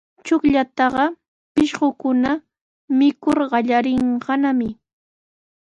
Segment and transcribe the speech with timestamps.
[0.25, 1.05] Chuqllataqa
[1.53, 2.31] pishqukuna
[2.99, 4.69] mikur qallariykannami.